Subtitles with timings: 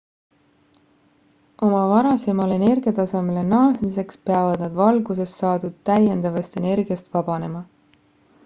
[1.67, 7.63] oma varasemale energiatasemele naasmiseks peavad nad valgusest saadud täiendavast energiast vabanema